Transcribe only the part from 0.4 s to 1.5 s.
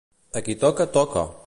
A qui toca, toca!